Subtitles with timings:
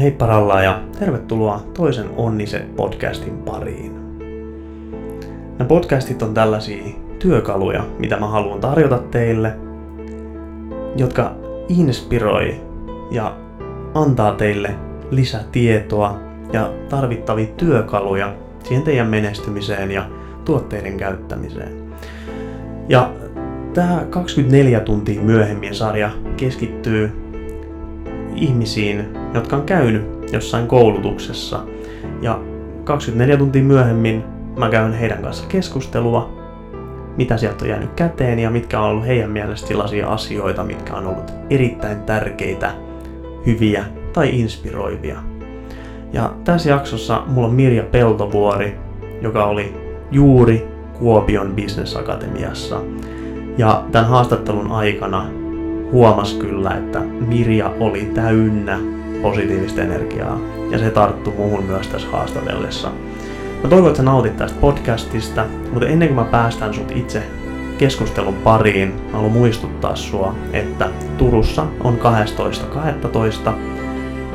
[0.00, 3.94] hei paralla ja tervetuloa toisen Onnise podcastin pariin.
[5.58, 6.84] Nämä podcastit on tällaisia
[7.18, 9.52] työkaluja, mitä mä haluan tarjota teille,
[10.96, 11.34] jotka
[11.68, 12.60] inspiroi
[13.10, 13.36] ja
[13.94, 14.74] antaa teille
[15.10, 16.20] lisätietoa
[16.52, 20.10] ja tarvittavia työkaluja siihen teidän menestymiseen ja
[20.44, 21.92] tuotteiden käyttämiseen.
[22.88, 23.12] Ja
[23.74, 27.12] tämä 24 tuntia myöhemmin sarja keskittyy
[28.34, 31.60] ihmisiin, jotka on käynyt jossain koulutuksessa.
[32.22, 32.40] Ja
[32.84, 34.24] 24 tuntia myöhemmin
[34.56, 36.36] mä käyn heidän kanssa keskustelua,
[37.16, 41.06] mitä sieltä on jäänyt käteen ja mitkä on ollut heidän mielestä sellaisia asioita, mitkä on
[41.06, 42.70] ollut erittäin tärkeitä,
[43.46, 45.16] hyviä tai inspiroivia.
[46.12, 48.76] Ja tässä jaksossa mulla on Mirja Peltovuori,
[49.22, 49.74] joka oli
[50.10, 52.80] juuri Kuopion Business Akatemiassa.
[53.58, 55.26] Ja tämän haastattelun aikana
[55.92, 60.38] huomas kyllä, että Mirja oli täynnä positiivista energiaa
[60.70, 62.90] ja se tarttu muuhun myös tässä haastatellessa.
[63.62, 67.22] Mä toivon, että sä nautit tästä podcastista, mutta ennen kuin mä päästän sut itse
[67.78, 71.98] keskustelun pariin, mä haluan muistuttaa sua, että Turussa on
[73.46, 73.52] 12.12.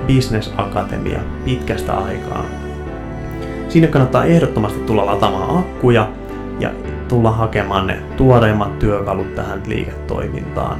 [0.07, 2.45] Business Akatemia pitkästä aikaa.
[3.69, 6.09] Sinne kannattaa ehdottomasti tulla lataamaan akkuja
[6.59, 6.71] ja
[7.07, 10.79] tulla hakemaan ne tuoreimmat työkalut tähän liiketoimintaan.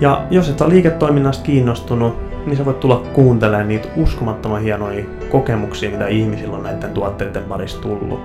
[0.00, 5.90] Ja jos et ole liiketoiminnasta kiinnostunut, niin sä voit tulla kuuntelemaan niitä uskomattoman hienoja kokemuksia,
[5.90, 8.20] mitä ihmisillä on näiden tuotteiden parissa tullut.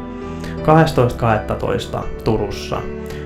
[0.58, 2.04] 12.12.
[2.24, 2.82] Turussa.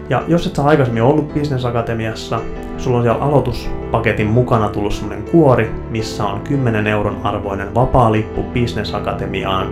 [0.10, 2.40] Ja jos et sä aikaisemmin ollut Business Akatemiassa,
[2.78, 8.44] sulla on siellä aloituspaketin mukana tullut semmonen kuori, missä on 10 euron arvoinen vapaa lippu
[8.44, 9.68] Business Akatemiaan.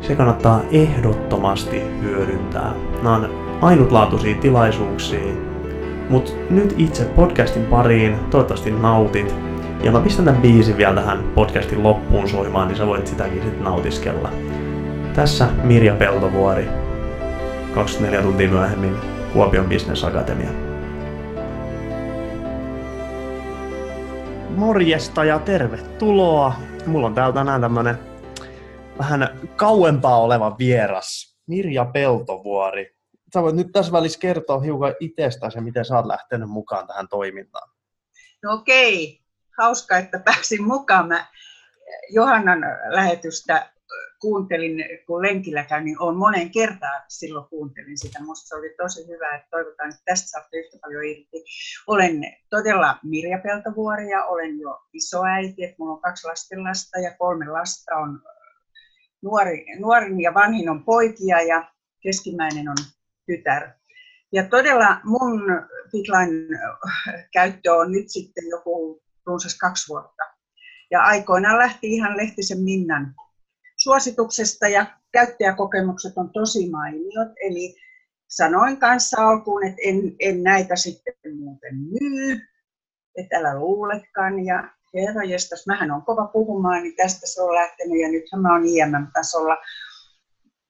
[0.00, 2.72] Se kannattaa ehdottomasti hyödyntää.
[3.02, 5.34] Nämä on ainutlaatuisia tilaisuuksia,
[6.10, 9.34] mutta nyt itse podcastin pariin, toivottavasti nautit.
[9.82, 13.64] Ja mä pistän tämän biisin vielä tähän podcastin loppuun soimaan, niin sä voit sitäkin sitten
[13.64, 14.32] nautiskella.
[15.14, 16.68] Tässä Mirja Peltovuori,
[17.74, 18.96] 24 tuntia myöhemmin
[19.32, 20.50] Kuopion Business Akatemia.
[24.56, 26.54] Morjesta ja tervetuloa.
[26.86, 27.98] Mulla on täällä tänään tämmönen
[28.98, 32.96] vähän kauempaa oleva vieras, Mirja Peltovuori
[33.34, 37.08] sä voit nyt tässä välissä kertoa hiukan itsestäsi ja miten sä oot lähtenyt mukaan tähän
[37.08, 37.68] toimintaan.
[38.42, 39.20] No okei,
[39.58, 41.08] hauska, että pääsin mukaan.
[41.08, 41.26] Mä
[42.10, 43.70] Johannan lähetystä
[44.20, 48.20] kuuntelin, kun lenkillä käyn, niin olen monen kertaan silloin kuuntelin sitä.
[48.20, 51.44] Minusta se oli tosi hyvä, että toivotaan, että tästä saatte yhtä paljon irti.
[51.86, 57.46] Olen todella Mirja Peltovuori ja olen jo isoäiti, että minulla on kaksi lastenlasta ja kolme
[57.46, 58.22] lasta on
[59.22, 62.76] nuori, nuorin ja vanhin on poikia ja keskimmäinen on
[63.26, 63.68] tytär.
[64.32, 65.42] Ja todella mun
[65.92, 66.58] Fitline
[67.32, 70.22] käyttö on nyt sitten joku runsas kaksi vuotta.
[70.90, 73.14] Ja aikoinaan lähti ihan Lehtisen Minnan
[73.76, 77.28] suosituksesta ja käyttäjäkokemukset on tosi mainiot.
[77.40, 77.76] Eli
[78.28, 82.40] sanoin kanssa alkuun, että en, en näitä sitten muuten myy,
[83.18, 84.44] että älä luulekaan.
[84.44, 88.52] Ja herra jestas, mähän on kova puhumaan, niin tästä se on lähtenyt ja nythän mä
[88.52, 89.56] oon IMM-tasolla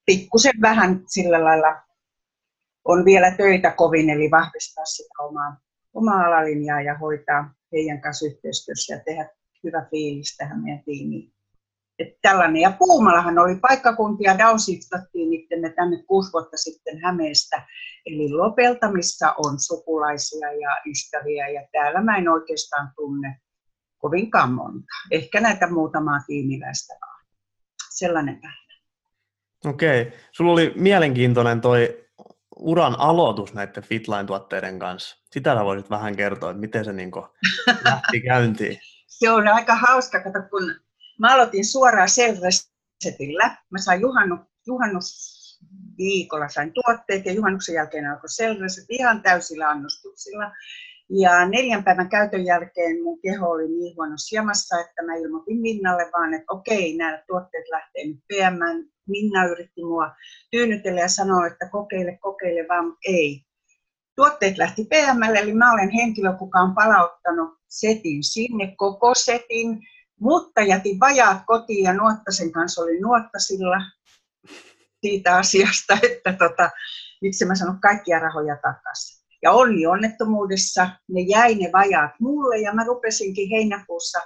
[0.07, 1.83] pikkusen vähän sillä lailla
[2.85, 5.57] on vielä töitä kovin, eli vahvistaa sitä omaa,
[5.95, 9.29] omaa alalinjaa ja hoitaa heidän kanssa yhteistyössä ja tehdä
[9.65, 11.33] hyvä fiilis tähän meidän tiimiin.
[11.99, 12.63] Että tällainen.
[12.63, 17.67] Ja Puumalahan oli paikkakuntia, downshiftattiin ne tänne kuusi vuotta sitten Hämeestä,
[18.07, 23.41] eli Lopelta, missä on sukulaisia ja ystäviä, ja täällä mä en oikeastaan tunne
[23.99, 24.87] kovinkaan monta.
[25.11, 27.25] Ehkä näitä muutamaa tiimiläistä vaan.
[27.91, 28.67] Sellainen päivä.
[29.65, 30.13] Okei.
[30.33, 32.07] Sulla oli mielenkiintoinen toi
[32.57, 35.26] uran aloitus näiden Fitline-tuotteiden kanssa?
[35.37, 37.11] Sitä sä voisit vähän kertoa, että miten se niin
[37.85, 38.79] lähti käyntiin.
[39.19, 40.75] se on aika hauska, kato, kun
[41.19, 43.57] mä aloitin suoraan Selresetillä.
[43.71, 50.53] Mä sain juhannu, juhannusviikolla sain tuotteet ja juhannuksen jälkeen alkoi Selreset ihan täysillä annostuksilla.
[51.11, 56.11] Ja neljän päivän käytön jälkeen mun keho oli niin huonossa jamassa, että mä ilmoitin Minnalle
[56.13, 58.87] vaan, että okei, nämä tuotteet lähtee nyt PM.
[59.09, 60.15] Minna yritti mua
[60.51, 63.47] tyynnytellä ja sanoi, että kokeile, kokeile vaan, ei.
[64.17, 69.81] Tuotteet lähti PMlle, eli mä olen henkilö, kuka on palauttanut setin sinne, koko setin,
[70.21, 73.77] mutta jätin vajaat kotiin ja Nuottasen kanssa oli Nuottasilla
[75.01, 76.71] siitä asiasta, että tota,
[77.23, 79.27] miksi mä sanon kaikkia rahoja takaisin.
[79.43, 84.19] Ja onni onnettomuudessa ne jäi ne vajaat mulle ja mä rupesinkin heinäkuussa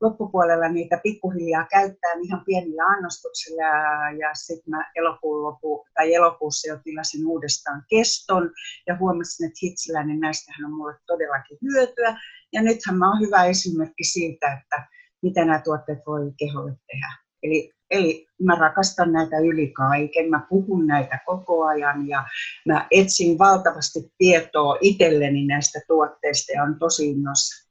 [0.00, 6.68] loppupuolella niitä pikkuhiljaa käyttää ihan pienillä annostuksilla ja, ja sitten mä elokuun lopu, tai elokuussa
[6.68, 8.50] jo tilasin uudestaan keston
[8.86, 12.20] ja huomasin, että hitsiläinen näistähän on mulle todellakin hyötyä.
[12.52, 14.86] Ja nythän mä oon hyvä esimerkki siitä, että
[15.22, 17.08] mitä nämä tuotteet voi keholle tehdä.
[17.42, 22.24] Eli, eli mä rakastan näitä yli kaiken, mä puhun näitä koko ajan ja
[22.66, 27.67] mä etsin valtavasti tietoa itselleni näistä tuotteista ja on tosi innossa.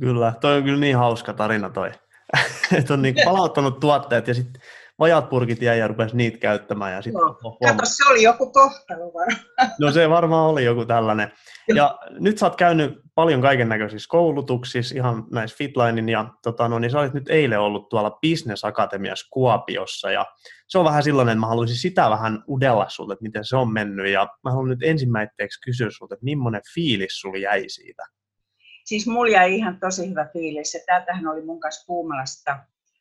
[0.00, 1.90] Kyllä, toi on kyllä niin hauska tarina toi.
[2.78, 4.62] että on niin palauttanut tuotteet ja sitten
[4.98, 6.92] vajaat purkit jäi ja rupesi niitä käyttämään.
[6.92, 7.58] Ja sit Joo.
[7.66, 9.76] Kato, se oli joku kohtalo varmaan.
[9.80, 11.32] No se varmaan oli joku tällainen.
[11.74, 16.78] Ja nyt sä oot käynyt paljon kaiken näköisissä koulutuksissa, ihan näissä Fitlinein, ja tota, no,
[16.78, 20.26] niin sä olit nyt eilen ollut tuolla Business Akatemiassa Kuopiossa, ja
[20.68, 23.72] se on vähän sellainen, että mä haluaisin sitä vähän udella sulta, että miten se on
[23.72, 28.02] mennyt, ja mä haluan nyt ensimmäiseksi kysyä sulta, että millainen fiilis sulla jäi siitä?
[28.84, 32.58] Siis mulla jäi ihan tosi hyvä fiilis, ja täältähän oli mun kanssa Puumalasta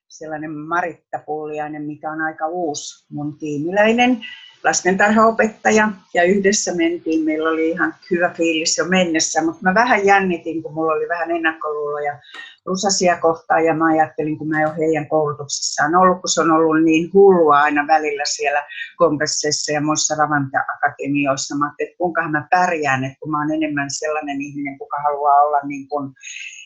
[0.07, 4.22] sellainen Maritta Pulliainen, mikä on aika uusi mun tiimiläinen
[4.63, 7.25] lastentarhaopettaja ja yhdessä mentiin.
[7.25, 11.31] Meillä oli ihan hyvä fiilis jo mennessä, mutta mä vähän jännitin, kun mulla oli vähän
[11.31, 12.19] ennakkoluuloja
[12.66, 16.84] rusasia kohtaan ja mä ajattelin, kun mä jo heidän koulutuksissaan ollut, kun se on ollut
[16.84, 18.63] niin hullua aina välillä siellä
[18.98, 21.56] kompesseissa ja muissa ravanta-akatemioissa.
[21.56, 25.42] Mä ajattelin, että kuinka mä pärjään, että kun mä oon enemmän sellainen ihminen, kuka haluaa
[25.42, 26.13] olla niin kuin,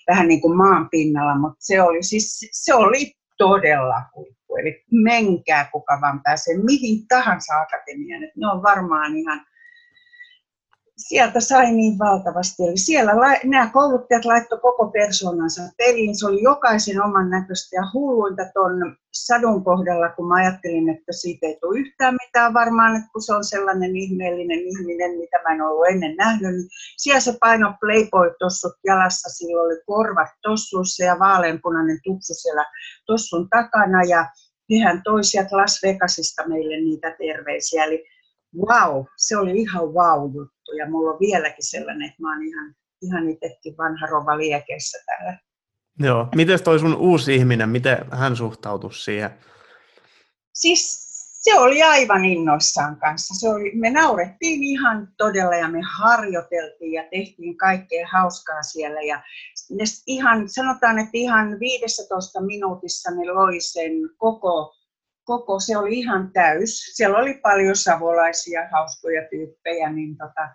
[0.07, 4.55] vähän niin kuin maan pinnalla, mutta se oli, siis, se oli todella huippu.
[4.59, 8.23] Eli menkää kuka vaan pääsee mihin tahansa akatemiaan.
[8.23, 9.45] Että ne on varmaan ihan
[10.97, 12.63] sieltä sai niin valtavasti.
[12.63, 13.13] Eli siellä
[13.43, 16.17] nämä kouluttajat laittoi koko persoonansa peliin.
[16.17, 21.47] Se oli jokaisen oman näköistä ja hulluinta tuon sadun kohdalla, kun mä ajattelin, että siitä
[21.47, 25.61] ei tule yhtään mitään varmaan, että kun se on sellainen ihmeellinen ihminen, mitä mä en
[25.61, 31.99] ollut ennen nähnyt, niin siellä se paino Playboy-tossut jalassa, sillä oli korvat tossuissa ja vaaleanpunainen
[32.03, 32.65] tupsu siellä
[33.05, 34.25] tossun takana ja
[34.71, 37.83] hehän toisiat Las Vegasista meille niitä terveisiä.
[37.83, 38.05] Eli
[38.57, 42.75] wow, se oli ihan wow juttu ja mulla on vieläkin sellainen, että mä oon ihan,
[43.01, 45.39] ihan itsekin vanha rova liekeissä täällä.
[45.99, 49.29] Joo, miten toi sun uusi ihminen, miten hän suhtautui siihen?
[50.53, 51.05] Siis
[51.45, 53.33] se oli aivan innoissaan kanssa.
[53.39, 59.01] Se oli, me naurettiin ihan todella ja me harjoiteltiin ja tehtiin kaikkea hauskaa siellä.
[59.01, 59.23] Ja
[60.07, 64.73] ihan, sanotaan, että ihan 15 minuutissa ne loi sen koko
[65.25, 66.79] koko, se oli ihan täys.
[66.93, 70.49] Siellä oli paljon savolaisia hauskoja tyyppejä, niin, tota,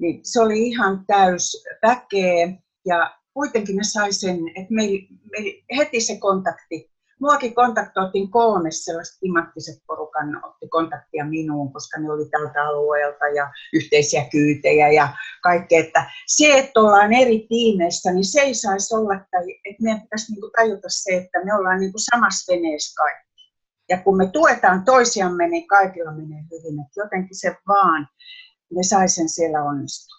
[0.00, 2.48] niin se oli ihan täys väkeä.
[2.86, 6.90] Ja kuitenkin ne sai sen, että meillä, meil, heti se kontakti,
[7.20, 13.50] Muakin kontaktoitiin kolme sellaista timanttiset porukan otti kontaktia minuun, koska ne oli tältä alueelta ja
[13.72, 15.08] yhteisiä kyytejä ja
[15.42, 15.80] kaikkea.
[15.80, 19.38] Että se, että ollaan eri tiimeissä, niin se ei saisi olla, että,
[19.82, 23.27] meidän pitäisi niin tajuta se, että me ollaan niin samassa veneessä kaikki.
[23.88, 26.80] Ja kun me tuetaan toisiamme, niin kaikilla menee hyvin.
[26.80, 28.08] Että jotenkin se vaan,
[28.76, 30.18] ne sai sen siellä onnistua.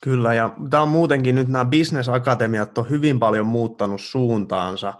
[0.00, 4.94] Kyllä, ja tämä on muutenkin nyt nämä bisnesakatemiat on hyvin paljon muuttanut suuntaansa.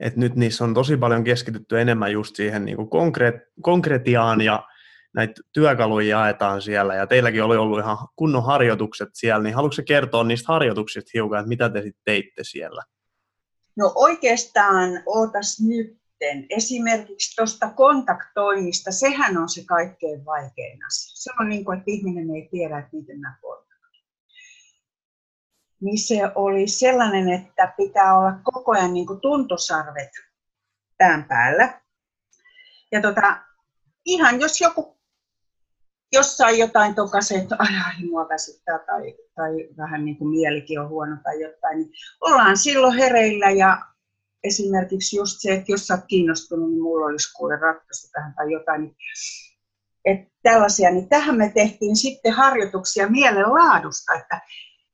[0.00, 4.62] että nyt niissä on tosi paljon keskitytty enemmän just siihen niin kuin konkreet, konkretiaan ja
[5.14, 10.24] näitä työkaluja jaetaan siellä ja teilläkin oli ollut ihan kunnon harjoitukset siellä, niin haluatko kertoa
[10.24, 12.82] niistä harjoituksista hiukan, että mitä te sitten teitte siellä?
[13.76, 21.12] No oikeastaan ootas nyt sitten esimerkiksi tuosta kontaktoinnista, sehän on se kaikkein vaikein asia.
[21.14, 24.04] Se on niin kuin, että ihminen ei tiedä, että miten mä kontaktoin.
[25.80, 30.10] Niin se oli sellainen, että pitää olla koko ajan niin kuin tuntosarvet
[30.98, 31.80] pään päällä.
[32.92, 33.40] Ja tota,
[34.04, 34.94] ihan jos joku
[36.12, 41.16] jossain jotain tokasee, että ai mua väsyttää tai, tai vähän niin kuin mielikin on huono
[41.22, 41.90] tai jotain, niin
[42.20, 43.93] ollaan silloin hereillä ja
[44.44, 48.82] esimerkiksi just se, että jos olet kiinnostunut, niin mulla olisi kuule ratkaisu tähän tai jotain.
[48.82, 48.96] Niin,
[50.04, 54.40] että tällaisia, niin tähän me tehtiin sitten harjoituksia mielenlaadusta, että,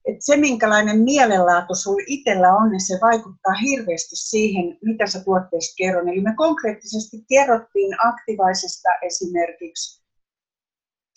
[0.04, 5.74] että se minkälainen mielenlaatu sinulla itsellä on, niin se vaikuttaa hirveästi siihen, mitä sä tuotteesta
[5.76, 6.08] kerron.
[6.08, 10.04] Eli me konkreettisesti kerrottiin aktivaisesta esimerkiksi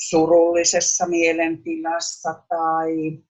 [0.10, 3.24] surullisessa mielentilassa tai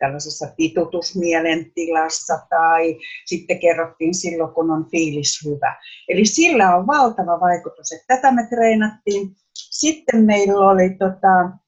[0.00, 5.76] tällaisessa titutusmielentilassa tai sitten kerrottiin silloin, kun on fiilis hyvä.
[6.08, 9.30] Eli sillä on valtava vaikutus, että tätä me treenattiin.
[9.54, 11.58] Sitten meillä oli, tota,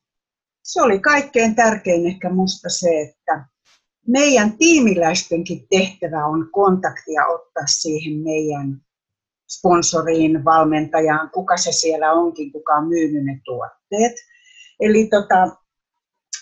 [0.62, 3.44] se oli kaikkein tärkein ehkä musta se, että
[4.06, 8.80] meidän tiimiläistenkin tehtävä on kontaktia ottaa siihen meidän
[9.58, 14.12] sponsoriin, valmentajaan, kuka se siellä onkin, kuka on myynyt ne tuotteet.
[14.80, 15.61] Eli tota,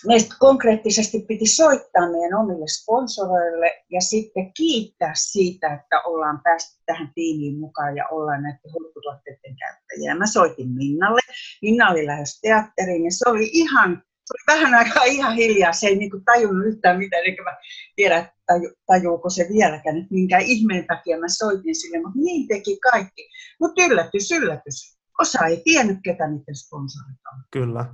[0.07, 7.11] meistä konkreettisesti piti soittaa meidän omille sponsoreille ja sitten kiittää siitä, että ollaan päästy tähän
[7.15, 10.15] tiimiin mukaan ja ollaan näiden huipputuotteiden käyttäjiä.
[10.15, 11.21] Mä soitin Minnalle.
[11.61, 13.91] Minna oli lähes teatteriin ja se oli ihan,
[14.33, 17.57] oli vähän aikaa ihan hiljaa, se ei niin kuin tajunnut yhtään mitään, eikä mä
[17.95, 22.79] tiedä, taju, tajuuko se vieläkään, että minkä ihmeen takia mä soitin sille, mutta niin teki
[22.79, 23.29] kaikki.
[23.59, 24.97] Mutta yllätys, yllätys.
[25.19, 27.43] Osa ei tiennyt, ketä niiden sponsorit on.
[27.51, 27.85] Kyllä.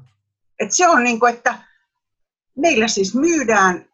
[0.59, 1.66] Et se on niin kuin, että
[2.57, 3.89] meillä siis myydään,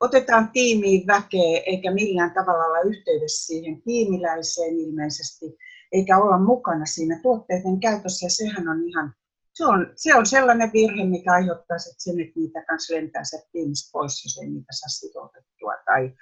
[0.00, 5.56] otetaan tiimiin väkeä, eikä millään tavalla olla yhteydessä siihen tiimiläiseen ilmeisesti,
[5.92, 9.14] eikä olla mukana siinä tuotteiden käytössä, ja sehän on ihan
[9.54, 13.90] se on, se on sellainen virhe, mikä aiheuttaa sen, että niitä kanssa lentää se tiimistä
[13.92, 16.12] pois, jos ei niitä saa sitoutettua tai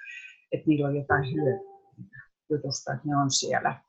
[0.51, 3.83] että niillä on jotain hyötyä jutusta, että ne on siellä.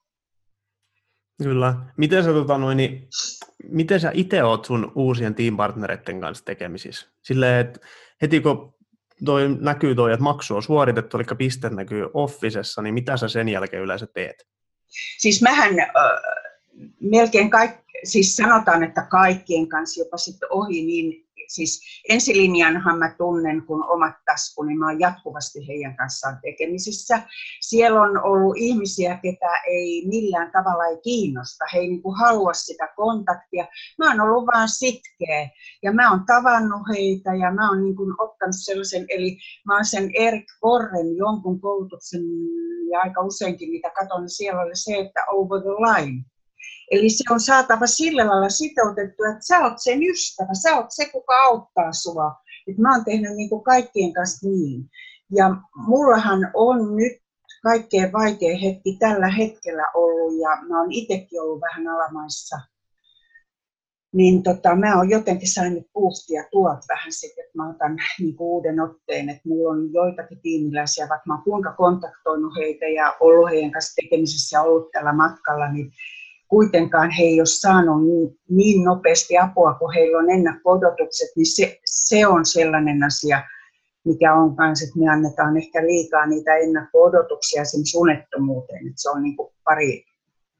[1.38, 1.74] Kyllä.
[1.96, 3.08] Miten sä, tota, noin, niin,
[3.68, 7.08] miten sä itse oot sun uusien teampartnereiden kanssa tekemisissä?
[7.22, 7.80] Silleen, että
[8.22, 8.74] heti kun
[9.24, 13.48] toi näkyy toi, että maksu on suoritettu, eli piste näkyy Officessa, niin mitä sä sen
[13.48, 14.46] jälkeen yleensä teet?
[15.18, 15.88] Siis mähän äh,
[17.00, 23.62] melkein kaikki, siis sanotaan, että kaikkien kanssa jopa sitten ohi, niin siis ensilinjanhan mä tunnen,
[23.66, 27.22] kun omat taskuni, mä oon jatkuvasti heidän kanssaan tekemisissä.
[27.60, 32.52] Siellä on ollut ihmisiä, ketä ei millään tavalla ei kiinnosta, he ei niin kuin halua
[32.52, 33.66] sitä kontaktia.
[33.98, 35.50] Mä oon ollut vaan sitkeä
[35.82, 39.84] ja mä oon tavannut heitä ja mä oon niin kuin ottanut sellaisen, eli mä oon
[39.84, 42.22] sen Erik Borren jonkun koulutuksen
[42.90, 46.31] ja aika useinkin mitä katson, niin siellä oli se, että over the line
[46.90, 51.10] Eli se on saatava sillä lailla sitoutettu, että sä oot sen ystävä, sä oot se,
[51.12, 52.34] kuka auttaa sua.
[52.68, 54.90] Et mä oon tehnyt niin kuin kaikkien kanssa niin.
[55.34, 57.12] Ja mullahan on nyt
[57.62, 62.60] kaikkein vaikein hetki tällä hetkellä ollut, ja mä oon itsekin ollut vähän alamaissa.
[64.14, 68.80] Niin tota, mä oon jotenkin saanut puhtia tuot vähän sitten, että mä otan niin uuden
[68.80, 73.70] otteen, että mulla on joitakin tiimiläisiä, vaikka mä oon kuinka kontaktoinut heitä ja ollut heidän
[73.70, 75.92] kanssa tekemisissä ja ollut tällä matkalla, niin
[76.52, 81.78] kuitenkaan he ei ole saanut niin, niin nopeasti apua, kun heillä on ennakko-odotukset, niin se,
[81.84, 83.38] se on sellainen asia,
[84.04, 89.22] mikä on myös, että me annetaan ehkä liikaa niitä ennakko-odotuksia sen sunettomuuteen, että se on
[89.22, 90.04] niin pari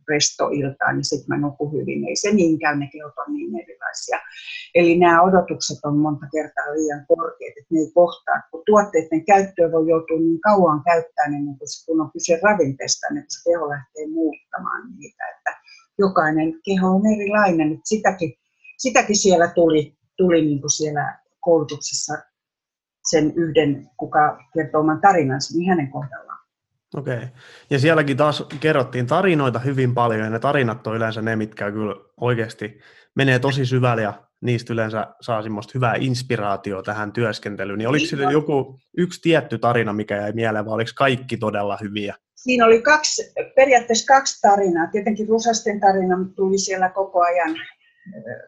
[0.09, 2.09] restoiltaa, niin sitten mä nukun hyvin.
[2.09, 4.19] Ei se niin käy, ne kehot on niin erilaisia.
[4.75, 8.39] Eli nämä odotukset on monta kertaa liian korkeat, että ne ei kohtaa.
[8.51, 13.39] Kun tuotteiden käyttöä voi joutua niin kauan käyttämään, niin kun on kyse ravinteesta, niin se
[13.51, 15.25] keho lähtee muuttamaan niitä.
[15.37, 15.62] Että
[16.07, 17.73] jokainen keho on erilainen.
[17.73, 18.35] Että sitäkin,
[18.79, 22.15] sitäkin siellä tuli, tuli niin kuin siellä koulutuksessa
[23.11, 26.39] sen yhden, kuka kertoo oman tarinansa, niin hänen kohdallaan.
[26.97, 27.17] Okei.
[27.17, 27.29] Okay.
[27.71, 31.95] Ja sielläkin taas kerrottiin tarinoita hyvin paljon, ja ne tarinat on yleensä ne, mitkä kyllä
[32.21, 32.81] oikeasti
[33.15, 37.79] menee tosi syvälle, ja niistä yleensä saa semmoista hyvää inspiraatioa tähän työskentelyyn.
[37.79, 42.15] Niin oliko niin, joku yksi tietty tarina, mikä jäi mieleen, vai oliko kaikki todella hyviä?
[42.43, 44.87] Siinä oli kaksi, periaatteessa kaksi tarinaa.
[44.87, 47.57] Tietenkin Rusasten tarina tuli siellä koko ajan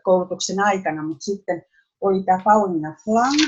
[0.02, 1.62] koulutuksen aikana, mutta sitten
[2.00, 3.38] oli tämä Pauliina Flang,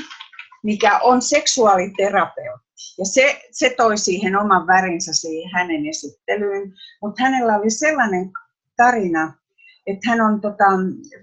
[0.63, 2.67] mikä on seksuaaliterapeutti.
[2.97, 6.73] Ja se, se toi siihen oman värinsä siihen hänen esittelyyn.
[7.01, 8.31] Mutta hänellä oli sellainen
[8.77, 9.33] tarina,
[9.87, 10.65] että hän on tota,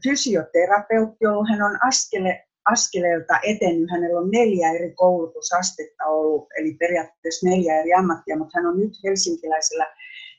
[0.02, 3.90] fysioterapeutti ollut, hän on askele, askeleelta etennyt.
[3.90, 8.92] Hänellä on neljä eri koulutusastetta ollut, eli periaatteessa neljä eri ammattia, mutta hän on nyt
[9.04, 9.86] helsinkiläisellä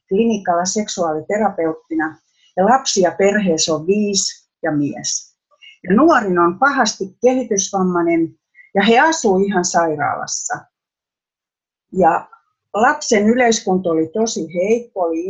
[0.07, 2.17] klinikalla seksuaaliterapeuttina.
[2.57, 5.35] Ja lapsi ja perheessä on viisi ja mies.
[5.89, 8.35] Ja nuorin on pahasti kehitysvammainen
[8.75, 10.59] ja he asuu ihan sairaalassa.
[11.93, 12.29] Ja
[12.73, 15.25] lapsen yleiskunto oli tosi heikko, oli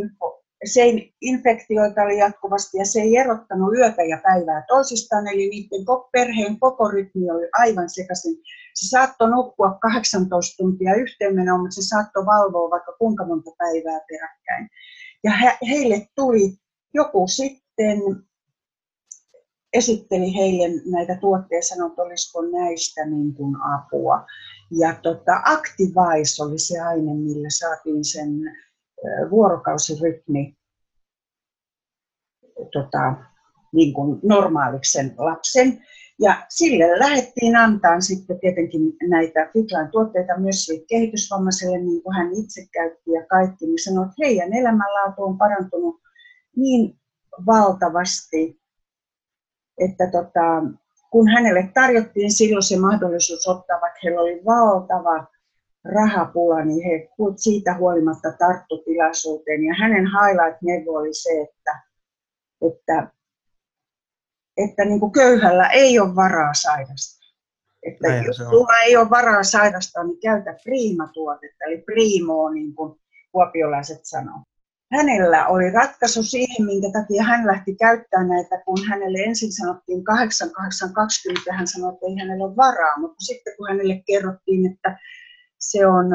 [0.65, 5.50] info, se ei, infektioita oli jatkuvasti ja se ei erottanut yötä ja päivää toisistaan, eli
[5.50, 8.38] niiden perheen koko rytmi oli aivan sekaisin.
[8.75, 14.69] Se saattoi nukkua 18 tuntia yhteenmenoon, mutta se saattoi valvoa vaikka kuinka monta päivää peräkkäin.
[15.24, 16.57] Ja he, heille tuli
[16.93, 18.00] joku sitten
[19.74, 24.25] esitteli heille näitä tuotteita sanoi, että olisiko näistä niin kuin apua.
[24.72, 28.29] Ja tota, Activise oli se aine, millä saatiin sen
[29.30, 30.58] vuorokausirytmi
[32.74, 33.14] tota,
[33.74, 35.86] niin kuin normaaliksi sen lapsen.
[36.20, 42.62] Ja sille lähdettiin antaa sitten tietenkin näitä Fitline tuotteita myös kehitysvammaiselle, niin kuin hän itse
[42.72, 46.02] käytti ja kaikki, niin sanoi, että heidän elämänlaatu on parantunut
[46.56, 47.00] niin
[47.46, 48.62] valtavasti,
[49.78, 50.64] että tota,
[51.12, 55.28] kun hänelle tarjottiin silloin se mahdollisuus ottaa, vaikka heillä oli valtava
[55.94, 59.63] rahapula, niin he siitä huolimatta tarttu tilaisuuteen.
[59.63, 61.82] Ja hänen highlight-neuvo oli se, että,
[62.62, 63.12] että,
[64.58, 67.25] että niin kuin köyhällä ei ole varaa sairastaa.
[67.84, 73.00] Että Näin jos sulla ei ole varaa sairastaa, niin käytä Prima-tuotetta, eli Primo, niin kuin
[73.32, 74.39] kuopiolaiset sanoo.
[74.94, 81.54] hänellä oli ratkaisu siihen, minkä takia hän lähti käyttämään näitä, kun hänelle ensin sanottiin 8820
[81.54, 85.00] hän sanoi, että ei hänellä ole varaa, mutta sitten kun hänelle kerrottiin, että
[85.60, 86.06] se on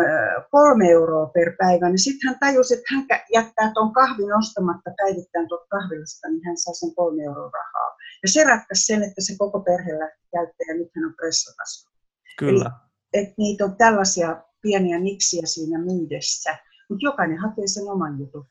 [0.50, 5.48] kolme euroa per päivä, niin sitten hän tajusi, että hän jättää tuon kahvin ostamatta päivittäin
[5.48, 7.96] tuolta kahvilasta, niin hän saa sen kolme euroa rahaa.
[8.22, 11.90] Ja se ratkaisi sen, että se koko perhe lähti käyttämään ja nyt hän on pressataso.
[12.38, 12.70] Kyllä.
[13.14, 18.46] Eli, että niitä on tällaisia pieniä niksiä siinä myydessä, mutta jokainen hakee sen oman jutun.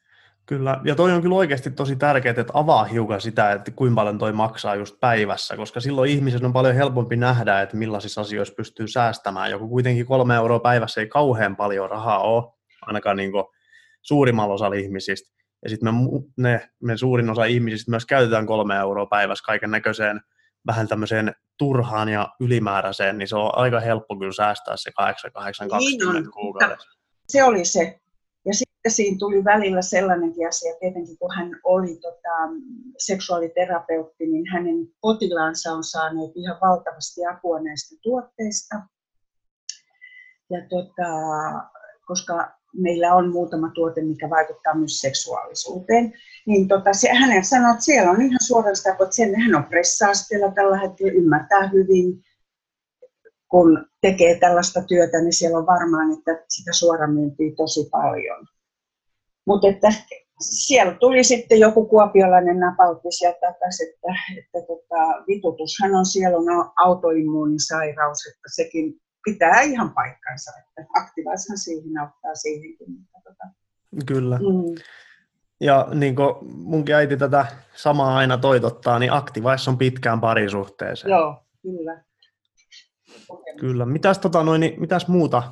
[0.50, 4.18] Kyllä, ja toi on kyllä oikeasti tosi tärkeää, että avaa hiukan sitä, että kuinka paljon
[4.18, 8.88] toi maksaa just päivässä, koska silloin ihmisen on paljon helpompi nähdä, että millaisissa asioissa pystyy
[8.88, 9.52] säästämään.
[9.52, 12.44] Joku kuitenkin kolme euroa päivässä ei kauhean paljon rahaa ole,
[12.82, 13.32] ainakaan niin
[14.02, 15.30] suurimmalla osalla ihmisistä.
[15.64, 16.02] Ja sitten me,
[16.38, 20.22] ne, me suurin osa ihmisistä myös käytetään kolme euroa päivässä kaiken näköiseen
[20.68, 26.32] vähän tämmöiseen turhaan ja ylimääräiseen, niin se on aika helppo kyllä säästää se 8-8-20 niin
[26.32, 26.90] kuukaudessa.
[27.28, 28.00] Se oli se
[28.90, 32.36] sitten siinä tuli välillä sellainenkin asia, tietenkin kun hän oli tota,
[32.98, 38.76] seksuaaliterapeutti, niin hänen potilaansa on saaneet ihan valtavasti apua näistä tuotteista.
[40.50, 41.12] Ja tota,
[42.06, 46.14] koska meillä on muutama tuote, mikä vaikuttaa myös seksuaalisuuteen,
[46.46, 48.40] niin tota, se, hänen sanoi, että siellä on ihan
[48.76, 52.24] sitä, että sen, hän on pressa-asteella tällä hetkellä, ymmärtää hyvin,
[53.48, 58.48] kun tekee tällaista työtä, niin siellä on varmaan että sitä suoramyyntiä tosi paljon.
[59.50, 59.88] Mutta että
[60.40, 66.72] siellä tuli sitten joku kuopiolainen napautti sieltä takaisin, että, että tota, vitutushan on siellä on
[66.76, 72.88] autoimmuunisairaus, että sekin pitää ihan paikkansa, että aktivaishan siihen auttaa siihenkin.
[73.24, 73.44] Tota.
[74.06, 74.38] Kyllä.
[74.38, 74.82] Mm.
[75.62, 81.12] Ja niin kuin munkin äiti tätä samaa aina toitottaa, niin aktivais on pitkään parisuhteeseen.
[81.12, 82.04] Joo, kyllä.
[83.60, 83.86] Kyllä.
[83.86, 85.44] Mitäs, tota, noin, niin, mitäs muuta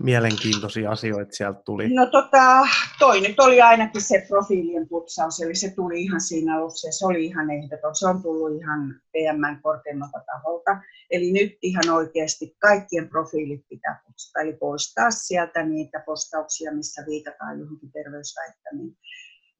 [0.00, 1.94] mielenkiintoisia asioita sieltä tuli?
[1.94, 2.66] No tota,
[2.98, 7.06] toi nyt oli ainakin se profiilien putsaus, eli se tuli ihan siinä alussa ja se
[7.06, 7.96] oli ihan ehdoton.
[7.96, 10.76] Se on tullut ihan PMn korkeimmalta taholta.
[11.10, 17.60] Eli nyt ihan oikeasti kaikkien profiilit pitää putsata, eli poistaa sieltä niitä postauksia, missä viitataan
[17.60, 18.96] johonkin terveysväittämiin.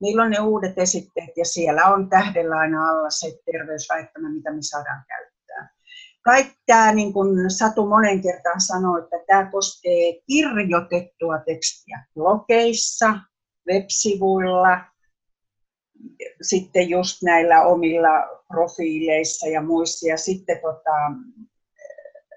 [0.00, 4.62] Niillä on ne uudet esitteet ja siellä on tähdellä aina alla se terveysväittämä, mitä me
[4.62, 5.31] saadaan käyttää
[6.22, 13.18] kaikki tämä, niin kuin Satu monen kertaan sanoi, että tämä koskee kirjoitettua tekstiä blogeissa,
[13.68, 14.80] web-sivuilla,
[16.42, 20.08] sitten just näillä omilla profiileissa ja muissa.
[20.08, 20.96] Ja sitten tota,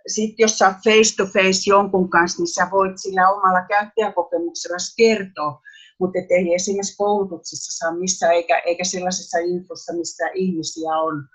[0.07, 5.61] sit jos sä face to face jonkun kanssa, niin sä voit sillä omalla käyttäjäkokemuksella kertoa,
[5.99, 11.27] mutta ei esimerkiksi koulutuksessa saa missään, eikä, eikä sellaisessa infossa, missä ihmisiä on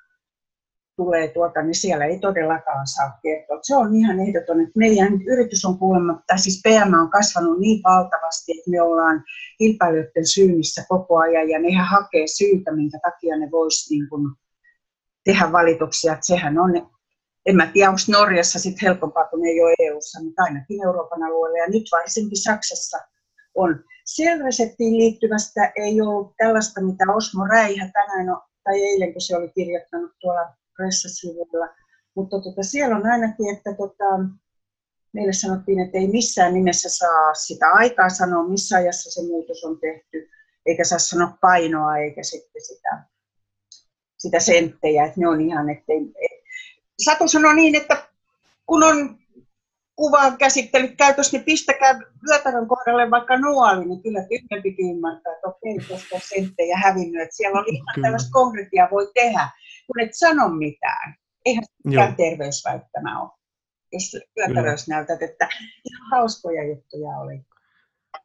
[1.01, 3.59] tulee tuota, niin siellä ei todellakaan saa kertoa.
[3.63, 7.81] Se on ihan ehdoton, että meidän yritys on kuulemma, tai siis PM on kasvanut niin
[7.83, 9.25] valtavasti, että me ollaan
[9.59, 14.25] kilpailijoiden syynissä koko ajan, ja nehän hakee syytä, minkä takia ne voisi niin kuin
[15.25, 16.13] tehdä valituksia.
[16.13, 16.73] Että sehän on,
[17.47, 21.59] en mä tiedä, onko Norjassa sitten helpompaa, kun ei ole EU-ssa, mutta ainakin Euroopan alueella,
[21.59, 22.99] ja nyt varsinkin Saksassa
[23.55, 23.85] on.
[24.05, 28.27] Selreseptiin liittyvästä ei ollut tällaista, mitä Osmo Räihä tänään
[28.65, 31.69] tai eilen, kun se oli kirjoittanut tuolla pressasivuilla.
[32.17, 34.11] Mutta tota, siellä on ainakin, että tota,
[35.13, 39.79] meille sanottiin, että ei missään nimessä saa sitä aikaa sanoa, missä ajassa se muutos on
[39.81, 40.31] tehty,
[40.67, 43.05] eikä saa sanoa painoa eikä sitten sitä,
[44.19, 46.41] sitä senttejä, että ne on ihan, ettei, et,
[47.05, 48.07] Satu sanoi niin, että
[48.67, 49.19] kun on
[49.97, 55.79] kuvan käsittelyt käytössä, niin pistäkää vyötärön kohdalle vaikka nuoli, niin kyllä tyhjempikin ymmärtää, että okei,
[56.13, 59.49] on senttejä hävinnyt, että siellä on ihan tällaista konkreettia voi tehdä
[59.93, 61.15] kun et sano mitään.
[61.45, 63.31] Eihän se mikään terveysväittämä ole,
[63.93, 65.49] jos työterveys näytät, että
[65.85, 67.43] ihan hauskoja juttuja oli.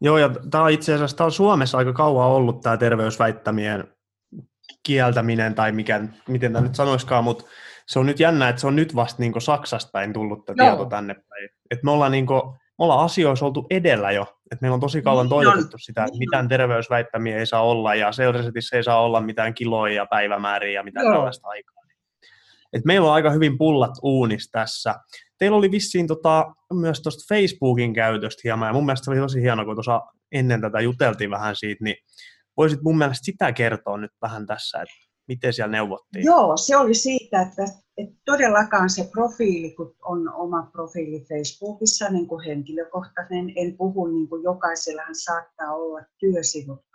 [0.01, 3.95] Joo, ja tämä on itse asiassa on Suomessa aika kauan ollut tämä terveysväittämien
[4.83, 7.45] kieltäminen, tai mikä, miten tämä nyt sanoiskaan, mutta
[7.87, 10.85] se on nyt jännä, että se on nyt vasta niin Saksasta päin tullut tämä tieto
[10.85, 11.49] tänne päin.
[11.71, 12.41] Et me ollaan niin kuin,
[12.79, 16.11] me ollaan asioissa oltu edellä jo, että meillä on tosi kauan niin toivotettu sitä, että
[16.11, 20.71] niin mitään terveysväittämiä ei saa olla ja seurasetissä ei saa olla mitään kiloja ja päivämääriä
[20.71, 21.15] ja mitään Joo.
[21.15, 21.75] tällaista aikaa.
[22.73, 24.95] Et meillä on aika hyvin pullat uunis tässä.
[25.37, 29.65] Teillä oli vissiin tota, myös tuosta Facebookin käytöstä hieman, ja mun mielestä oli tosi hienoa,
[29.65, 31.95] kun tuossa ennen tätä juteltiin vähän siitä, niin
[32.57, 34.95] voisit mun mielestä sitä kertoa nyt vähän tässä, että
[35.27, 36.25] miten siellä neuvottiin?
[36.25, 37.63] Joo, se oli siitä, että,
[37.97, 44.27] että todellakaan se profiili, kun on oma profiili Facebookissa niin kuin henkilökohtainen, en puhu niin
[44.27, 46.85] kuin jokaisellahan saattaa olla työsivut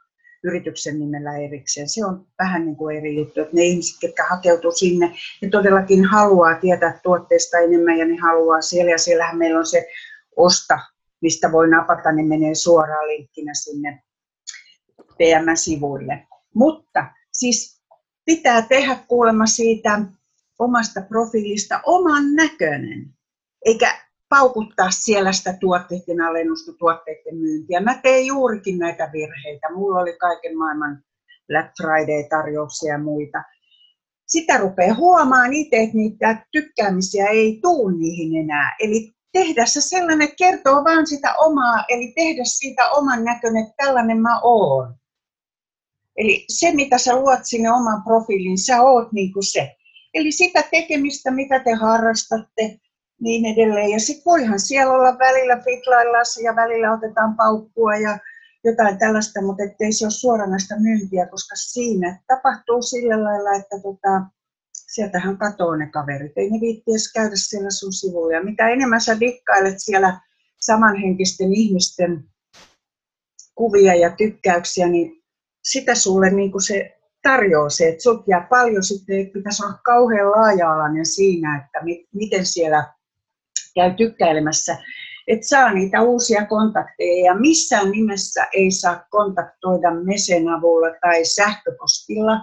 [0.44, 1.88] yrityksen nimellä erikseen.
[1.88, 6.04] Se on vähän niin kuin eri juttu, että ne ihmiset, jotka hakeutuu sinne, ne todellakin
[6.04, 8.90] haluaa tietää tuotteesta enemmän ja ne haluaa siellä.
[8.90, 9.86] Ja siellähän meillä on se
[10.36, 10.78] osta,
[11.20, 14.02] mistä voi napata, niin menee suoraan linkkinä sinne
[15.18, 16.26] PM-sivuille.
[16.54, 17.82] Mutta siis
[18.24, 20.00] pitää tehdä kuulemma siitä
[20.60, 23.14] omasta profiilista oman näköinen,
[23.64, 23.94] eikä
[24.28, 27.80] paukuttaa siellä sitä tuotteiden alennusta, tuotteiden myyntiä.
[27.80, 29.74] Mä tein juurikin näitä virheitä.
[29.74, 31.02] Mulla oli kaiken maailman
[31.48, 33.42] Black Friday-tarjouksia ja muita.
[34.26, 38.76] Sitä rupeaa huomaan itse, että niitä tykkäämisiä ei tuu niihin enää.
[38.80, 43.74] Eli tehdä se sellainen, että kertoo vaan sitä omaa, eli tehdä siitä oman näköinen, että
[43.76, 44.94] tällainen mä oon.
[46.16, 49.76] Eli se, mitä sä luot sinne oman profiilin, sä oot niin kuin se.
[50.14, 52.78] Eli sitä tekemistä, mitä te harrastatte,
[53.20, 53.90] niin edelleen.
[53.90, 58.18] Ja sitten voihan siellä olla välillä fitlaillaan ja välillä otetaan paukkua ja
[58.64, 64.22] jotain tällaista, mutta ettei se ole suoranaista myyntiä, koska siinä tapahtuu sillä lailla, että tota,
[64.72, 66.32] sieltähän katoo ne kaverit.
[66.36, 68.44] Ei ne viitti edes käydä siellä sun sivuja.
[68.44, 70.20] Mitä enemmän sä dikkailet siellä
[70.60, 72.24] samanhenkisten ihmisten
[73.54, 75.22] kuvia ja tykkäyksiä, niin
[75.64, 80.30] sitä sulle niin kuin se tarjoaa se, että sut jää paljon sitten, pitäisi olla kauhean
[80.30, 82.94] laaja-alainen siinä, että mi- miten siellä
[83.74, 84.78] käy tykkäilemässä,
[85.28, 92.40] että saa niitä uusia kontakteja ja missään nimessä ei saa kontaktoida mesen avulla tai sähköpostilla,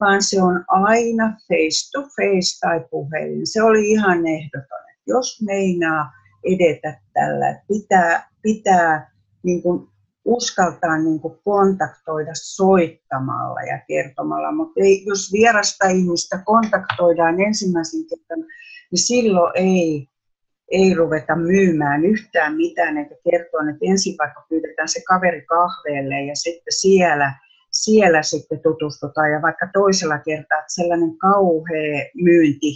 [0.00, 3.46] vaan se on aina face to face tai puhelin.
[3.46, 4.82] Se oli ihan ehdoton.
[5.06, 6.10] Jos meinaa
[6.44, 9.10] edetä tällä, pitää, pitää
[9.42, 9.88] niin kuin
[10.24, 18.48] uskaltaa niin kuin kontaktoida soittamalla ja kertomalla, mutta ei, jos vierasta ihmistä kontaktoidaan ensimmäisen kerran,
[18.90, 20.08] niin silloin ei,
[20.70, 26.36] ei ruveta myymään yhtään mitään, eikä kertoa, että ensin vaikka pyydetään se kaveri kahveelle ja
[26.36, 27.34] sitten siellä,
[27.70, 32.72] siellä sitten tutustutaan ja vaikka toisella kertaa, että sellainen kauhea myynti,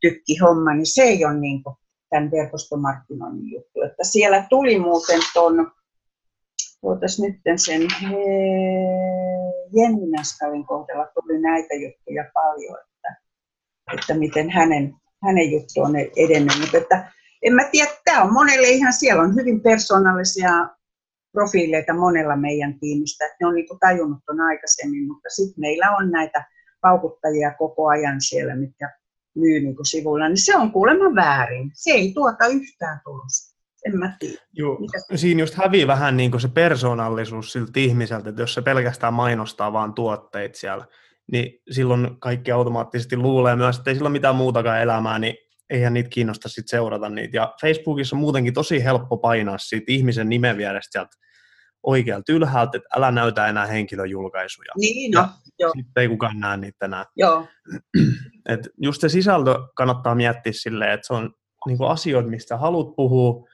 [0.00, 1.76] tykki homma, niin se ei ole niin kuin
[2.10, 3.82] tämän verkostomarkkinoinnin juttu.
[3.82, 5.72] Että siellä tuli muuten tuon
[6.82, 7.82] Ootas nyt sen
[9.76, 13.20] Jenni Naskalin kohdalla tuli näitä juttuja paljon, että,
[13.94, 16.58] että miten hänen, hänen juttu on edennyt.
[16.60, 20.68] Mutta että, en mä tiedä, tämä on monelle ihan, siellä on hyvin persoonallisia
[21.32, 26.10] profiileita monella meidän tiimistä, että ne on niin tajunnut tuon aikaisemmin, mutta sitten meillä on
[26.10, 26.44] näitä
[26.80, 28.90] paukuttajia koko ajan siellä, mitkä
[29.36, 31.70] myy niin sivuilla, niin se on kuulemma väärin.
[31.74, 33.51] Se ei tuota yhtään tulosta
[33.86, 34.42] en mä tiedä.
[34.52, 34.78] Joo,
[35.14, 39.72] siinä just hävii vähän niin kuin se persoonallisuus siltä ihmiseltä, että jos se pelkästään mainostaa
[39.72, 40.86] vaan tuotteita siellä,
[41.32, 45.36] niin silloin kaikki automaattisesti luulee myös, että ei sillä ole mitään muutakaan elämää, niin
[45.70, 47.36] eihän niitä kiinnosta sit seurata niitä.
[47.36, 51.16] Ja Facebookissa on muutenkin tosi helppo painaa siitä ihmisen nimen vierestä sieltä
[51.82, 54.72] oikealta ylhäältä, että älä näytä enää henkilöjulkaisuja.
[54.76, 55.72] Niin, no, joo.
[55.76, 57.04] Sitten ei kukaan näe niitä enää.
[57.16, 57.46] Joo.
[58.48, 61.34] Et just se sisältö kannattaa miettiä silleen, että se on
[61.66, 63.48] niin asioita, mistä haluat puhua,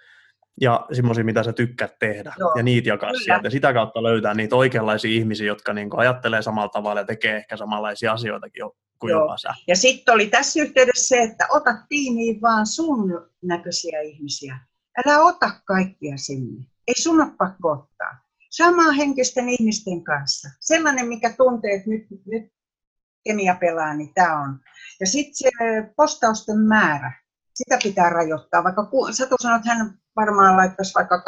[0.60, 2.52] ja semmoisia, mitä sä tykkäät tehdä, Joo.
[2.56, 3.24] ja niitä jakaa Kyllä.
[3.24, 3.50] sieltä.
[3.50, 8.12] Sitä kautta löytää niitä oikeanlaisia ihmisiä, jotka niin ajattelee samalla tavalla ja tekee ehkä samanlaisia
[8.12, 8.62] asioitakin
[9.00, 9.20] kuin Joo.
[9.20, 9.54] jopa sä.
[9.68, 14.58] Ja sitten oli tässä yhteydessä se, että ota tiimiin vaan sun näköisiä ihmisiä.
[15.06, 16.64] Älä ota kaikkia sinne.
[16.88, 18.28] Ei sun ole pakko ottaa.
[18.50, 20.48] Samaa henkisten ihmisten kanssa.
[20.60, 22.52] Sellainen, mikä tuntee, että nyt, nyt
[23.24, 24.60] kemia pelaa, niin tämä on.
[25.00, 25.50] Ja sitten se
[25.96, 27.12] postausten määrä
[27.58, 28.64] sitä pitää rajoittaa.
[28.64, 31.20] Vaikka Satu sanoi, että hän varmaan laittaisi vaikka 20-30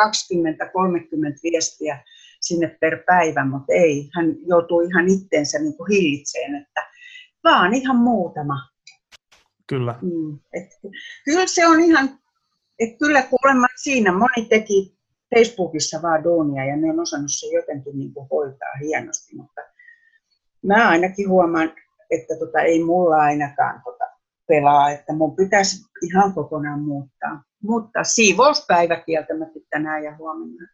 [1.43, 2.05] viestiä
[2.41, 4.11] sinne per päivä, mutta ei.
[4.15, 6.81] Hän joutuu ihan itteensä niin kuin hillitseen, että
[7.45, 8.69] vaan ihan muutama.
[9.67, 9.95] Kyllä.
[10.03, 10.69] Mm, et,
[11.25, 12.19] kyllä se on ihan,
[12.79, 14.99] että kyllä kuulemma siinä moni teki
[15.35, 19.61] Facebookissa vaan duunia ja ne on osannut se jotenkin niin kuin hoitaa hienosti, mutta
[20.63, 21.73] mä ainakin huomaan,
[22.11, 24.00] että tota, ei mulla ainakaan tota,
[24.51, 27.43] pelaa, että mun pitäisi ihan kokonaan muuttaa.
[27.63, 30.67] Mutta siivouspäivä kieltämättä tänään ja huomenna.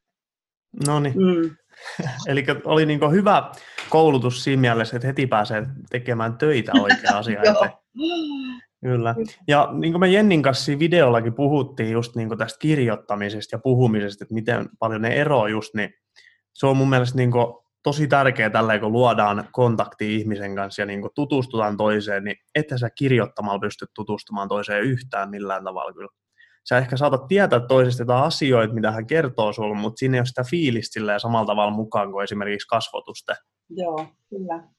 [0.87, 1.15] No niin.
[1.15, 1.57] Mm.
[2.29, 3.51] Eli oli niin hyvä
[3.91, 7.41] koulutus siinä mielessä, että heti pääsee tekemään töitä oikea asia.
[8.85, 9.15] Kyllä.
[9.49, 14.35] Ja niin kuin me Jennin kanssa videollakin puhuttiin just niin tästä kirjoittamisesta ja puhumisesta, että
[14.35, 15.91] miten paljon ne eroaa just, niin
[16.55, 17.31] se on mun mielestä niin
[17.87, 22.91] tosi tärkeää tällä, kun luodaan kontakti ihmisen kanssa ja niin tutustutaan toiseen, niin että sä
[22.91, 26.09] kirjoittamalla pystyt tutustumaan toiseen yhtään millään tavalla kyllä.
[26.69, 30.27] Sä ehkä saatat tietää toisesta jotain asioita, mitä hän kertoo sulle, mutta siinä ei ole
[30.27, 33.35] sitä fiilistä samalla tavalla mukaan kuin esimerkiksi kasvotuste.
[33.71, 34.76] Joo, kyllä.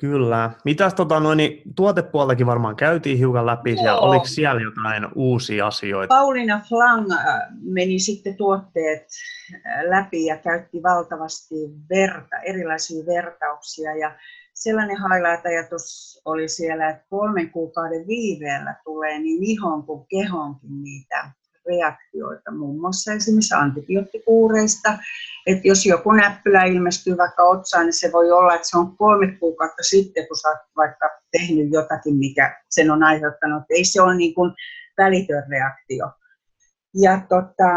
[0.00, 0.50] Kyllä.
[0.64, 3.82] Mitäs tota, noin, niin tuotepuoltakin varmaan käytiin hiukan läpi, Joo.
[3.82, 6.14] siellä, oliko siellä jotain uusia asioita?
[6.14, 9.06] Paulina Flang äh, meni sitten tuotteet
[9.54, 11.54] äh, läpi ja käytti valtavasti
[11.90, 14.16] verta, erilaisia vertauksia ja
[14.54, 21.30] sellainen highlight-ajatus oli siellä, että kolmen kuukauden viiveellä tulee niin ihon kuin kehonkin niitä
[21.70, 24.98] reaktioita, muun muassa esimerkiksi antibioottikuureista.
[25.46, 29.36] Että jos joku näppylä ilmestyy vaikka otsaan, niin se voi olla, että se on kolme
[29.40, 33.62] kuukautta sitten, kun sä oot vaikka tehnyt jotakin, mikä sen on aiheuttanut.
[33.70, 34.52] Ei se ole niin kuin
[34.98, 36.10] välitön reaktio.
[36.94, 37.70] Ja tota,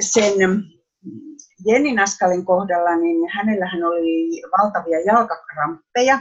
[0.00, 0.34] sen
[1.66, 6.18] Jenni Naskalin kohdalla, niin hänellähän oli valtavia jalkakramppeja,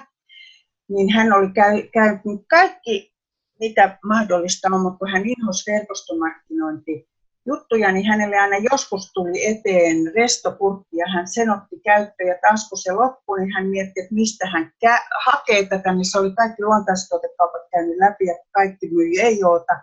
[0.90, 3.14] niin hän oli käy, käynyt kaikki,
[3.60, 7.09] mitä mahdollista on, mutta kun hän inhosi verkostomarkkinointi
[7.50, 12.70] juttuja, niin hänelle aina joskus tuli eteen restopurkki ja hän sen otti käyttöön ja taas
[12.70, 16.32] kun se loppui, niin hän mietti, että mistä hän kä- hakee tätä, niin se oli
[16.32, 19.76] kaikki luontaistuotekaupat käynyt läpi ja kaikki myi ei oota.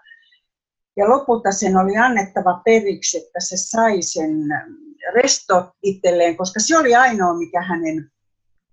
[0.96, 4.32] Ja lopulta sen oli annettava periksi, että se sai sen
[5.14, 8.10] resto itselleen, koska se oli ainoa, mikä hänen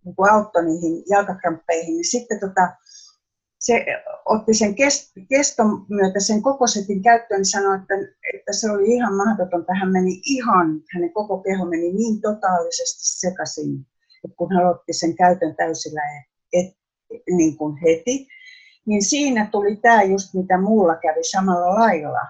[0.05, 1.93] niin auttoi niihin jalkakramppeihin.
[1.93, 2.75] Niin sitten tota,
[3.63, 3.85] se
[4.25, 4.75] otti sen
[5.29, 7.93] keston myötä sen koko setin käyttöön niin sanoi, että,
[8.33, 9.73] että se oli ihan mahdotonta.
[9.73, 13.85] Hän meni ihan, hänen koko keho meni niin totaalisesti sekaisin,
[14.25, 16.01] että kun hän otti sen käytön täysillä
[16.53, 16.75] et,
[17.29, 18.27] niin kuin heti,
[18.85, 22.25] niin siinä tuli tämä just mitä muulla kävi samalla lailla.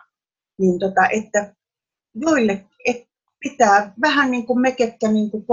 [0.60, 1.56] Niin tota, että
[2.16, 3.08] joille, et,
[3.40, 5.46] pitää vähän niin kuin me, ketkä niin kuin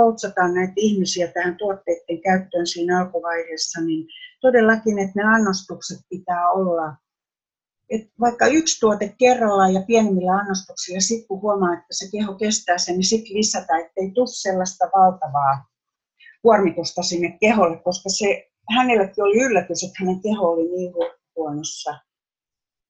[0.54, 4.06] näitä ihmisiä tähän tuotteiden käyttöön siinä alkuvaiheessa, niin
[4.40, 6.96] todellakin, että ne annostukset pitää olla
[7.90, 12.78] et vaikka yksi tuote kerrallaan ja pienemmillä annostuksilla, sitten kun huomaa, että se keho kestää
[12.78, 15.66] sen, niin sitten lisätä, ettei tule sellaista valtavaa
[16.42, 20.92] kuormitusta sinne keholle, koska se hänellekin oli yllätys, että hänen keho oli niin
[21.36, 21.98] huonossa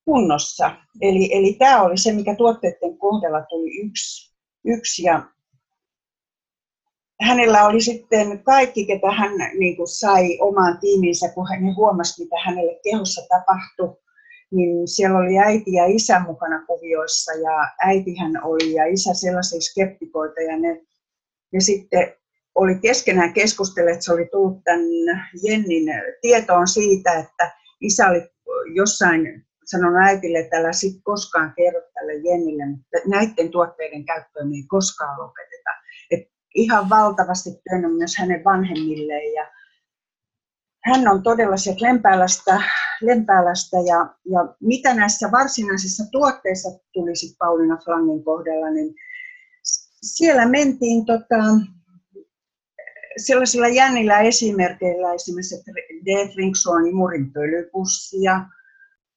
[0.04, 0.76] kunnossa.
[1.00, 4.30] Eli, eli tämä oli se, mikä tuotteiden kohdalla tuli yksi
[4.64, 5.28] yksi ja
[7.20, 12.36] hänellä oli sitten kaikki, ketä hän niin kuin sai omaan tiimiinsä, kun hän huomasi, mitä
[12.44, 13.96] hänelle kehossa tapahtui.
[14.52, 20.40] Niin siellä oli äiti ja isä mukana kuvioissa ja äitihän oli ja isä sellaisia skeptikoita
[20.40, 20.82] ja ne,
[21.52, 22.12] ne sitten
[22.54, 24.80] oli keskenään keskustelleet, että se oli tullut tämän
[25.42, 25.84] Jennin
[26.20, 28.30] tietoon siitä, että isä oli
[28.74, 34.62] jossain sanon äitille, että älä sit koskaan kerro tälle Jennille, että näiden tuotteiden käyttöön ei
[34.68, 35.49] koskaan lopeteta.
[36.54, 39.46] Ihan valtavasti työnnön myös hänen vanhemmilleen ja
[40.84, 42.62] hän on todella sieltä Lempäälästä,
[43.02, 48.94] Lempäälästä ja, ja mitä näissä varsinaisissa tuotteissa tuli sitten Pauliina Flangin kohdalla, niin
[50.02, 51.36] siellä mentiin tota,
[53.16, 55.56] sellaisilla jännillä esimerkkeillä, esimerkiksi
[56.06, 56.34] Death
[56.92, 58.46] murin pölypussi ja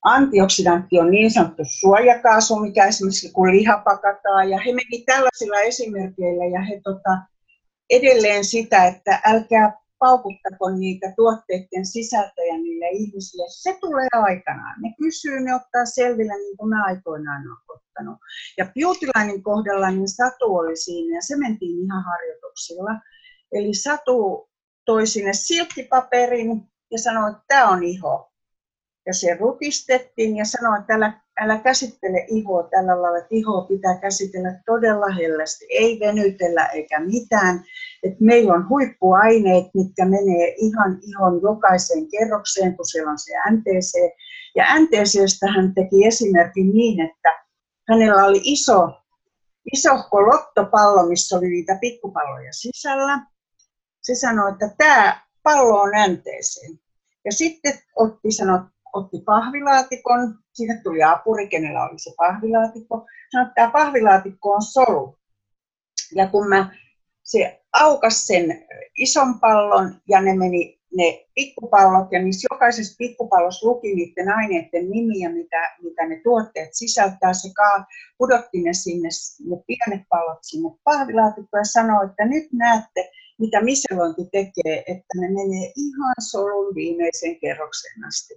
[0.03, 4.49] Antioksidantti on niin sanottu suojakaasu, mikä esimerkiksi kun liha pakataan.
[4.49, 7.17] Ja he meni tällaisilla esimerkkeillä ja he tota,
[7.89, 13.45] edelleen sitä, että älkää paukuttako niitä tuotteiden sisältöjä niille ihmisille.
[13.49, 14.81] Se tulee aikanaan.
[14.81, 18.17] Ne kysyy, ne ottaa selville niin kuin mä aikoinaan olen ottanut.
[18.57, 22.91] Ja Beautylinein kohdalla niin Satu oli siinä ja se mentiin ihan harjoituksilla.
[23.51, 24.49] Eli Satu
[24.85, 26.61] toi sinne silkkipaperin
[26.91, 28.32] ja sanoi, että tämä on iho
[29.05, 33.97] ja se rutistettiin ja sanoi, että älä, älä käsittele ihoa tällä lailla, että ihoa pitää
[33.97, 37.63] käsitellä todella hellästi, ei venytellä eikä mitään.
[38.03, 43.93] Et meillä on huippuaineet, mitkä menee ihan ihon jokaiseen kerrokseen, kun siellä on se NTC.
[44.55, 47.45] Ja NTCstä hän teki esimerkin niin, että
[47.89, 49.03] hänellä oli iso,
[49.73, 53.19] isohko lottopallo, missä oli niitä pikkupalloja sisällä.
[54.01, 56.77] Se sanoi, että tämä pallo on NTC.
[57.25, 58.59] Ja sitten otti, sanoi,
[58.93, 65.17] otti pahvilaatikon, sinne tuli apuri, kenellä oli se pahvilaatikko, sanoi, että tämä pahvilaatikko on solu.
[66.15, 66.75] Ja kun mä,
[67.23, 73.95] se aukas sen ison pallon ja ne meni ne pikkupallot ja niissä jokaisessa pikkupallossa luki
[73.95, 77.33] niiden aineiden nimiä, mitä, mitä ne tuotteet sisältää.
[77.33, 77.49] Se
[78.17, 79.09] pudotti ne sinne,
[79.49, 85.27] ne pienet pallot sinne pahvilaatikkoon ja sanoi, että nyt näette, mitä miselointi tekee, että ne
[85.27, 88.33] menee ihan solun viimeiseen kerrokseen asti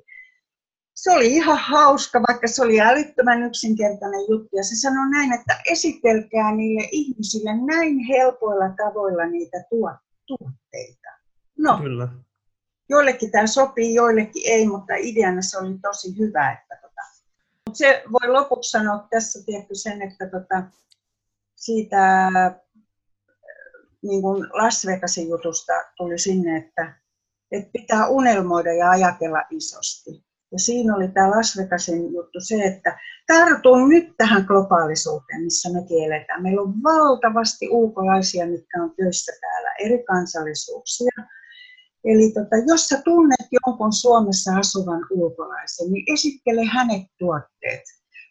[0.96, 4.56] se oli ihan hauska, vaikka se oli älyttömän yksinkertainen juttu.
[4.56, 11.08] Ja se sanoi näin, että esitelkää niille ihmisille näin helpoilla tavoilla niitä tuotteita.
[11.58, 12.08] No, Kyllä.
[12.88, 16.52] joillekin tämä sopii, joillekin ei, mutta ideana se oli tosi hyvä.
[16.52, 17.00] Että tota.
[17.66, 20.62] Mut se voi lopuksi sanoa tässä tietty sen, että tota,
[21.54, 22.28] siitä
[24.02, 27.00] niin kuin Las Vegasin jutusta tuli sinne, että,
[27.50, 30.25] että pitää unelmoida ja ajatella isosti
[30.56, 35.80] ja siinä oli tämä Las Vegasin juttu se, että tartun nyt tähän globaalisuuteen, missä me
[36.06, 36.42] eletään.
[36.42, 41.16] Meillä on valtavasti ulkolaisia, mitkä on töissä täällä, eri kansallisuuksia.
[42.04, 47.82] Eli tota, jos sä tunnet jonkun Suomessa asuvan ulkolaisen, niin esittele hänet tuotteet.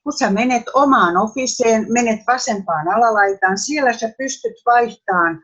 [0.03, 5.43] kun sä menet omaan officeen, menet vasempaan alalaitaan, siellä sä pystyt vaihtamaan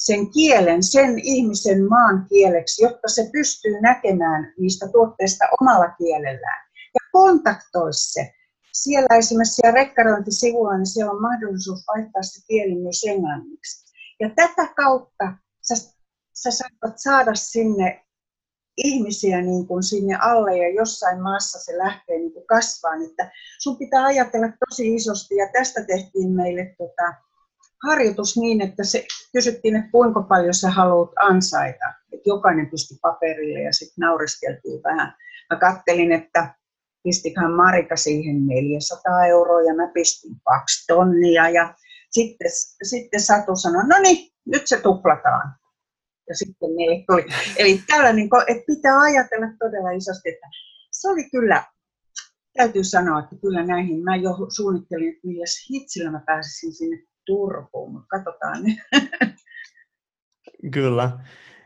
[0.00, 6.70] sen kielen, sen ihmisen maan kieleksi, jotta se pystyy näkemään niistä tuotteista omalla kielellään.
[6.94, 8.32] Ja kontaktoi se.
[8.72, 13.94] Siellä esimerkiksi siellä rekkarointisivulla, niin siellä on mahdollisuus vaihtaa se kieli myös englanniksi.
[14.20, 15.32] Ja tätä kautta
[15.68, 15.74] sä,
[16.34, 18.06] sä saatat saada sinne
[18.76, 23.02] ihmisiä niin kuin sinne alle ja jossain maassa se lähtee niin kuin kasvaan.
[23.02, 27.14] Että sun pitää ajatella tosi isosti ja tästä tehtiin meille tota,
[27.86, 31.84] harjoitus niin, että se kysyttiin, että kuinka paljon sä haluat ansaita.
[32.12, 35.14] Että jokainen pisti paperille ja sitten nauriskeltiin vähän.
[35.50, 36.54] Mä kattelin, että
[37.02, 41.74] pistiköhän Marika siihen 400 euroa ja mä pistin kaksi tonnia ja
[42.10, 42.50] sitten,
[42.82, 45.54] sitten Satu sanoi, no niin, nyt se tuplataan.
[46.28, 47.26] Ja sitten meille tuli.
[47.56, 50.46] Eli tällainen, että pitää ajatella todella isosti, että
[50.90, 51.64] se oli kyllä,
[52.56, 57.92] täytyy sanoa, että kyllä näihin, mä jo suunnittelin, että millä hitsillä mä pääsisin sinne Turkuun,
[57.92, 58.62] mutta katsotaan.
[60.72, 61.10] Kyllä.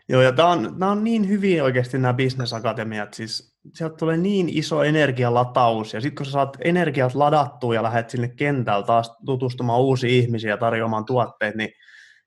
[0.09, 4.49] Joo, ja tämä on, nämä on niin hyviä oikeasti nämä bisnesakatemiat, siis sieltä tulee niin
[4.49, 9.81] iso energialataus, ja sitten kun sä saat energiat ladattua ja lähdet sinne kentällä taas tutustumaan
[9.81, 11.71] uusiin ihmisiä ja tarjoamaan tuotteet, niin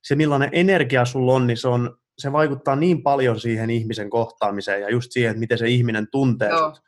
[0.03, 4.81] se millainen energia sulla on, niin se, on, se vaikuttaa niin paljon siihen ihmisen kohtaamiseen
[4.81, 6.75] ja just siihen, että miten se ihminen tuntee Joo.
[6.75, 6.86] sut.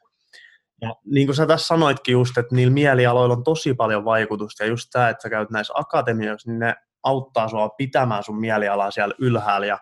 [0.81, 4.69] Ja niin kuin sä tässä sanoitkin just, että niillä mielialoilla on tosi paljon vaikutusta, ja
[4.69, 9.15] just tämä, että sä käyt näissä akatemioissa, niin ne auttaa sua pitämään sun mielialaa siellä
[9.19, 9.79] ylhäällä ja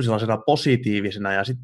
[0.00, 1.58] sellaisena positiivisena, ja sit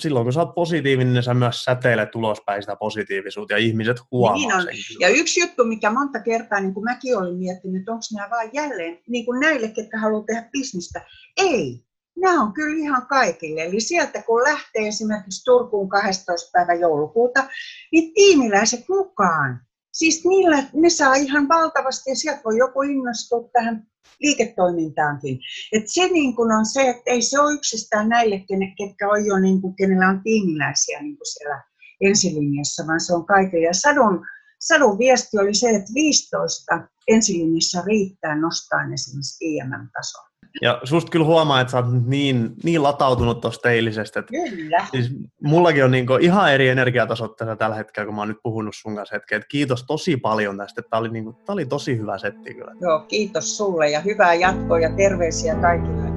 [0.00, 4.36] silloin kun sä oot positiivinen, niin sä myös säteilet ulospäin sitä positiivisuutta ja ihmiset huomaa
[4.36, 4.62] niin on.
[4.62, 4.74] sen.
[5.00, 8.50] Ja yksi juttu, mikä monta kertaa, niin kuin mäkin olin miettinyt, että onko nämä vain
[8.52, 11.06] jälleen niin kuin näille, ketkä haluaa tehdä bisnestä.
[11.36, 11.84] Ei,
[12.20, 13.62] nämä on kyllä ihan kaikille.
[13.62, 16.50] Eli sieltä kun lähtee esimerkiksi Turkuun 12.
[16.52, 17.48] päivä joulukuuta,
[17.92, 19.60] niin tiimiläiset mukaan.
[19.92, 23.86] Siis niillä, ne saa ihan valtavasti ja sieltä voi joku innostua tähän
[24.20, 25.38] liiketoimintaankin.
[25.72, 28.38] Et se niin kun on se, että ei se ole yksistään näille,
[28.78, 31.62] ketkä on jo, niin kun, kenellä on tiimiläisiä niin siellä
[32.00, 33.66] ensilinjassa, vaan se on kaikille.
[33.66, 34.26] Ja sadun,
[34.60, 40.27] sadun viesti oli se, että 15 ensilinjassa riittää nostaa esimerkiksi IMM-tasoa.
[40.62, 44.20] Ja susta kyllä huomaa, että sä oot niin, niin latautunut tuosta eilisestä.
[44.20, 44.86] Että kyllä.
[44.90, 48.74] Siis mullakin on niinku ihan eri energiatasot tässä tällä hetkellä, kun mä oon nyt puhunut
[48.76, 49.42] sun kanssa hetken.
[49.48, 50.82] kiitos tosi paljon tästä.
[50.82, 52.72] Tämä oli, niinku, tää oli tosi hyvä setti kyllä.
[52.80, 56.08] Joo, kiitos sulle ja hyvää jatkoa ja terveisiä kaikille.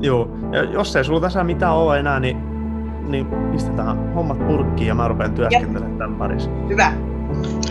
[0.00, 2.36] Joo, ja jos ei sulla tässä mitään ole enää, niin,
[3.08, 6.50] niin pistetään hommat purkkiin ja mä rupean työskentelemään tämän parissa.
[6.68, 6.92] Hyvä.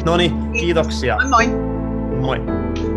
[0.05, 1.17] No niin, kiitoksia.
[1.29, 2.39] Moi moi.
[2.39, 2.96] Moi.